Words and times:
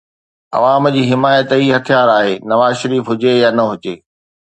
عوام 0.55 0.83
جي 0.95 1.03
حمايت 1.09 1.49
ئي 1.57 1.67
هٿيار 1.77 2.07
آهي، 2.19 2.33
نواز 2.49 2.73
شريف 2.81 3.05
هجي 3.11 3.31
يا 3.43 3.49
نه 3.57 3.63
هجي 3.71 3.95